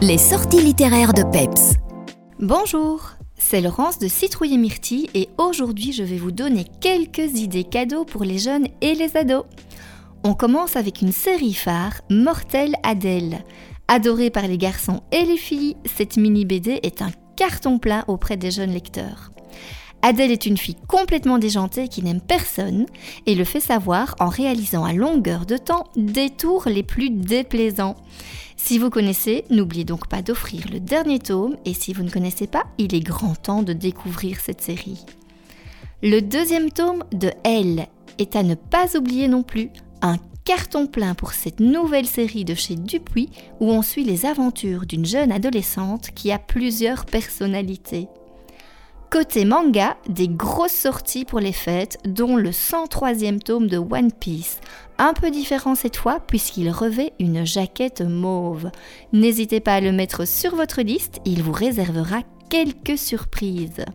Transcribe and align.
Les 0.00 0.16
sorties 0.16 0.62
littéraires 0.62 1.12
de 1.12 1.24
Peps. 1.24 1.74
Bonjour, 2.38 3.10
c'est 3.36 3.60
Laurence 3.60 3.98
de 3.98 4.06
Citrouille 4.06 4.54
et 4.54 4.56
Myrtille 4.56 5.10
et 5.12 5.28
aujourd'hui 5.38 5.92
je 5.92 6.04
vais 6.04 6.18
vous 6.18 6.30
donner 6.30 6.66
quelques 6.80 7.40
idées 7.40 7.64
cadeaux 7.64 8.04
pour 8.04 8.22
les 8.22 8.38
jeunes 8.38 8.68
et 8.80 8.94
les 8.94 9.16
ados. 9.16 9.44
On 10.22 10.34
commence 10.34 10.76
avec 10.76 11.02
une 11.02 11.10
série 11.10 11.52
phare, 11.52 12.00
Mortel 12.10 12.76
Adèle. 12.84 13.44
Adorée 13.88 14.30
par 14.30 14.46
les 14.46 14.56
garçons 14.56 15.02
et 15.10 15.24
les 15.24 15.36
filles, 15.36 15.74
cette 15.84 16.16
mini 16.16 16.44
BD 16.44 16.78
est 16.84 17.02
un 17.02 17.10
carton 17.34 17.80
plein 17.80 18.04
auprès 18.06 18.36
des 18.36 18.52
jeunes 18.52 18.72
lecteurs. 18.72 19.32
Adèle 20.02 20.30
est 20.30 20.46
une 20.46 20.56
fille 20.56 20.76
complètement 20.86 21.38
déjantée 21.38 21.88
qui 21.88 22.04
n'aime 22.04 22.20
personne 22.20 22.86
et 23.26 23.34
le 23.34 23.42
fait 23.42 23.58
savoir 23.58 24.14
en 24.20 24.28
réalisant 24.28 24.84
à 24.84 24.92
longueur 24.92 25.44
de 25.44 25.56
temps 25.56 25.84
des 25.96 26.30
tours 26.30 26.68
les 26.68 26.84
plus 26.84 27.10
déplaisants. 27.10 27.96
Si 28.68 28.78
vous 28.78 28.90
connaissez, 28.90 29.46
n'oubliez 29.48 29.84
donc 29.86 30.08
pas 30.08 30.20
d'offrir 30.20 30.66
le 30.70 30.78
dernier 30.78 31.18
tome 31.18 31.56
et 31.64 31.72
si 31.72 31.94
vous 31.94 32.02
ne 32.02 32.10
connaissez 32.10 32.46
pas, 32.46 32.66
il 32.76 32.94
est 32.94 33.00
grand 33.00 33.34
temps 33.34 33.62
de 33.62 33.72
découvrir 33.72 34.40
cette 34.40 34.60
série. 34.60 35.06
Le 36.02 36.20
deuxième 36.20 36.70
tome 36.70 37.02
de 37.10 37.32
Elle 37.44 37.86
est 38.18 38.36
à 38.36 38.42
ne 38.42 38.54
pas 38.54 38.94
oublier 38.94 39.26
non 39.26 39.42
plus, 39.42 39.70
un 40.02 40.18
carton 40.44 40.86
plein 40.86 41.14
pour 41.14 41.32
cette 41.32 41.60
nouvelle 41.60 42.04
série 42.04 42.44
de 42.44 42.54
chez 42.54 42.76
Dupuis 42.76 43.30
où 43.58 43.70
on 43.70 43.80
suit 43.80 44.04
les 44.04 44.26
aventures 44.26 44.84
d'une 44.84 45.06
jeune 45.06 45.32
adolescente 45.32 46.10
qui 46.14 46.30
a 46.30 46.38
plusieurs 46.38 47.06
personnalités. 47.06 48.06
Côté 49.10 49.46
manga, 49.46 49.96
des 50.06 50.28
grosses 50.28 50.72
sorties 50.72 51.24
pour 51.24 51.40
les 51.40 51.52
fêtes, 51.52 51.96
dont 52.04 52.36
le 52.36 52.50
103e 52.50 53.38
tome 53.38 53.66
de 53.66 53.78
One 53.78 54.12
Piece, 54.12 54.60
un 54.98 55.14
peu 55.14 55.30
différent 55.30 55.74
cette 55.74 55.96
fois 55.96 56.20
puisqu'il 56.20 56.70
revêt 56.70 57.14
une 57.18 57.46
jaquette 57.46 58.02
mauve. 58.02 58.70
N'hésitez 59.14 59.60
pas 59.60 59.76
à 59.76 59.80
le 59.80 59.92
mettre 59.92 60.26
sur 60.26 60.54
votre 60.54 60.82
liste, 60.82 61.20
il 61.24 61.42
vous 61.42 61.52
réservera 61.52 62.18
quelques 62.50 62.98
surprises. 62.98 63.86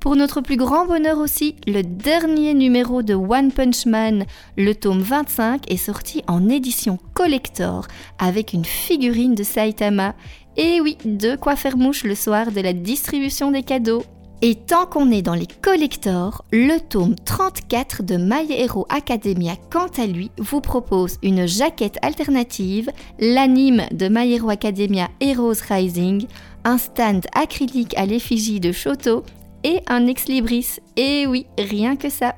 Pour 0.00 0.16
notre 0.16 0.40
plus 0.40 0.56
grand 0.56 0.84
bonheur 0.84 1.18
aussi, 1.18 1.54
le 1.68 1.82
dernier 1.82 2.52
numéro 2.52 3.02
de 3.02 3.14
One 3.14 3.52
Punch 3.52 3.86
Man, 3.86 4.24
le 4.56 4.74
tome 4.74 5.00
25, 5.00 5.70
est 5.70 5.76
sorti 5.76 6.24
en 6.26 6.48
édition 6.48 6.98
collector 7.14 7.86
avec 8.18 8.52
une 8.52 8.64
figurine 8.64 9.36
de 9.36 9.44
Saitama. 9.44 10.16
Et 10.56 10.80
oui, 10.80 10.98
de 11.04 11.36
quoi 11.36 11.54
faire 11.54 11.76
mouche 11.76 12.02
le 12.02 12.16
soir 12.16 12.50
de 12.50 12.60
la 12.60 12.72
distribution 12.72 13.52
des 13.52 13.62
cadeaux. 13.62 14.02
Et 14.42 14.54
tant 14.54 14.86
qu'on 14.86 15.10
est 15.10 15.20
dans 15.20 15.34
les 15.34 15.46
collectors, 15.46 16.46
le 16.50 16.78
tome 16.78 17.14
34 17.14 18.02
de 18.02 18.16
My 18.16 18.50
Hero 18.50 18.86
Academia, 18.88 19.52
quant 19.70 19.88
à 19.98 20.06
lui, 20.06 20.30
vous 20.38 20.62
propose 20.62 21.18
une 21.22 21.44
jaquette 21.44 21.98
alternative, 22.00 22.90
l'anime 23.18 23.82
de 23.92 24.08
My 24.08 24.32
Hero 24.32 24.48
Academia 24.48 25.10
Heroes 25.20 25.60
Rising, 25.68 26.26
un 26.64 26.78
stand 26.78 27.26
acrylique 27.34 27.94
à 27.98 28.06
l'effigie 28.06 28.60
de 28.60 28.72
Shoto 28.72 29.24
et 29.62 29.80
un 29.88 30.06
ex-libris. 30.06 30.78
Et 30.96 31.26
oui, 31.26 31.44
rien 31.58 31.96
que 31.96 32.08
ça. 32.08 32.34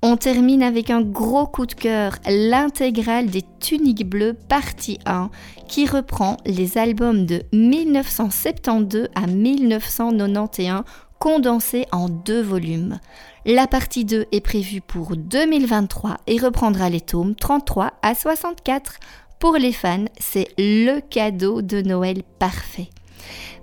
On 0.00 0.16
termine 0.16 0.62
avec 0.62 0.90
un 0.90 1.02
gros 1.02 1.48
coup 1.48 1.66
de 1.66 1.74
cœur, 1.74 2.12
l'intégrale 2.28 3.26
des 3.26 3.42
Tuniques 3.58 4.08
Bleues 4.08 4.34
partie 4.48 5.00
1, 5.06 5.28
qui 5.66 5.88
reprend 5.88 6.36
les 6.46 6.78
albums 6.78 7.26
de 7.26 7.42
1972 7.52 9.08
à 9.16 9.26
1991 9.26 10.84
condensé 11.18 11.86
en 11.92 12.08
deux 12.08 12.42
volumes. 12.42 12.98
La 13.44 13.66
partie 13.66 14.04
2 14.04 14.26
est 14.32 14.40
prévue 14.40 14.80
pour 14.80 15.16
2023 15.16 16.18
et 16.26 16.38
reprendra 16.38 16.90
les 16.90 17.00
tomes 17.00 17.34
33 17.34 17.92
à 18.02 18.14
64. 18.14 18.94
Pour 19.38 19.54
les 19.54 19.72
fans, 19.72 20.06
c'est 20.18 20.48
le 20.58 21.00
cadeau 21.00 21.62
de 21.62 21.80
Noël 21.80 22.22
parfait. 22.38 22.90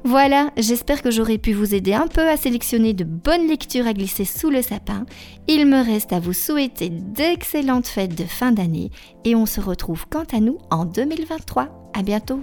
Voilà, 0.03 0.51
j'espère 0.55 1.01
que 1.01 1.09
j'aurai 1.09 1.37
pu 1.37 1.53
vous 1.53 1.73
aider 1.73 1.93
un 1.93 2.07
peu 2.07 2.29
à 2.29 2.37
sélectionner 2.37 2.93
de 2.93 3.03
bonnes 3.03 3.47
lectures 3.47 3.87
à 3.87 3.93
glisser 3.93 4.25
sous 4.25 4.51
le 4.51 4.61
sapin. 4.61 5.05
Il 5.47 5.65
me 5.65 5.83
reste 5.83 6.13
à 6.13 6.19
vous 6.19 6.33
souhaiter 6.33 6.89
d'excellentes 6.89 7.87
fêtes 7.87 8.15
de 8.15 8.25
fin 8.25 8.51
d'année 8.51 8.91
et 9.23 9.35
on 9.35 9.47
se 9.47 9.59
retrouve 9.59 10.05
quant 10.07 10.25
à 10.31 10.39
nous 10.39 10.59
en 10.69 10.85
2023. 10.85 11.91
À 11.93 12.03
bientôt! 12.03 12.41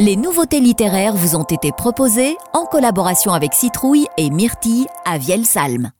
Les 0.00 0.14
nouveautés 0.14 0.60
littéraires 0.60 1.16
vous 1.16 1.34
ont 1.34 1.42
été 1.42 1.72
proposées 1.72 2.36
en 2.52 2.66
collaboration 2.66 3.32
avec 3.32 3.52
Citrouille 3.52 4.06
et 4.16 4.30
Myrtille 4.30 4.86
à 5.04 5.18
Vielsalm. 5.18 5.90